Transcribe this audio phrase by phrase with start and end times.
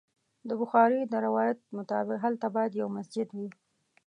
[0.47, 3.49] د بخاري د روایت مطابق هلته باید یو مسجد وي.